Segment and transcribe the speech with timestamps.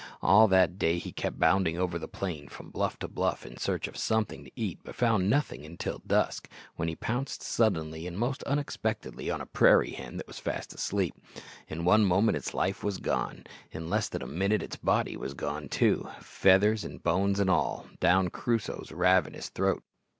[0.23, 3.87] All that day he kept bounding over the plain from bluff to bluff in search
[3.87, 8.41] of something to eat, but found nothing until dusk, when he pounced suddenly and most
[8.45, 11.13] unexpectedly on a prairie hen fast asleep.
[11.67, 13.43] In one moment its life was gone.
[13.69, 17.85] In less than a minute its body was gone too feathers and bones and all
[17.99, 19.83] down Crusoe's ravenous throat.